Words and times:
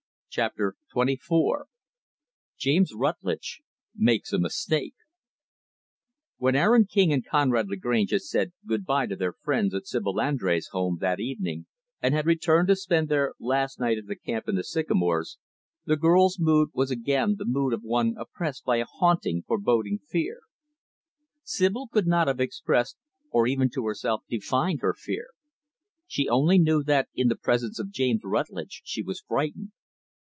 Chapter 0.33 0.77
XXIV 0.95 1.65
James 2.57 2.93
Rutlidge 2.95 3.63
Makes 3.93 4.31
a 4.31 4.39
Mistake 4.39 4.93
When 6.37 6.55
Aaron 6.55 6.85
King 6.85 7.11
and 7.11 7.25
Conrad 7.25 7.67
Lagrange 7.67 8.11
had 8.11 8.21
said, 8.21 8.53
"good 8.65 8.85
by," 8.85 9.07
to 9.07 9.17
their 9.17 9.33
friends, 9.33 9.73
at 9.75 9.87
Sibyl 9.87 10.13
Andrés' 10.15 10.69
home, 10.71 10.99
that 11.01 11.19
evening; 11.19 11.65
and 12.01 12.13
had 12.13 12.25
returned 12.25 12.69
to 12.69 12.77
spend 12.77 13.09
their 13.09 13.33
last 13.41 13.77
night 13.77 13.97
at 13.97 14.07
the 14.07 14.15
camp 14.15 14.47
in 14.47 14.55
the 14.55 14.63
sycamores; 14.63 15.37
the 15.83 15.97
girl's 15.97 16.39
mood 16.39 16.69
was 16.71 16.91
again 16.91 17.35
the 17.37 17.43
mood 17.43 17.73
of 17.73 17.81
one 17.83 18.15
oppressed 18.17 18.63
by 18.63 18.77
a 18.77 18.85
haunting, 18.85 19.43
foreboding 19.45 19.99
fear. 19.99 20.43
Sibyl 21.43 21.89
could 21.89 22.07
not 22.07 22.29
have 22.29 22.39
expressed, 22.39 22.95
or 23.31 23.47
even 23.47 23.69
to 23.71 23.85
herself 23.85 24.23
defined, 24.29 24.79
her 24.79 24.93
fear. 24.97 25.31
She 26.07 26.29
only 26.29 26.57
knew 26.57 26.83
that 26.83 27.09
in 27.13 27.27
the 27.27 27.35
presence 27.35 27.79
of 27.79 27.91
James 27.91 28.21
Rutlidge 28.23 28.81
she 28.85 29.03
was 29.03 29.19
frightened. 29.19 29.73